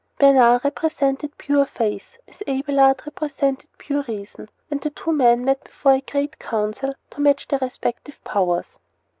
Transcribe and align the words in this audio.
Bernard 0.17 0.61
represented 0.63 1.37
pure 1.37 1.63
faith, 1.63 2.17
as 2.27 2.41
Abelard 2.47 3.03
represented 3.05 3.69
pure 3.77 4.01
reason; 4.07 4.49
and 4.71 4.81
the 4.81 4.89
two 4.89 5.11
men 5.11 5.45
met 5.45 5.63
before 5.63 5.93
a 5.93 6.01
great 6.01 6.39
council 6.39 6.95
to 7.11 7.21
match 7.21 7.47
their 7.47 7.59
respective 7.59 8.19
powers. 8.23 8.79